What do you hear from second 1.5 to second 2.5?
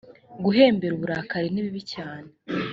ni bibi cyane